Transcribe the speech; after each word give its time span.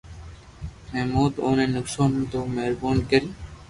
جي 0.91 1.01
مون 1.11 1.25
اپو 1.31 1.47
ني 1.57 1.65
نقسون 1.75 2.09
ھي 2.17 2.23
تو 2.31 2.39
مھربوبي 2.55 3.01
ڪرين 3.09 3.25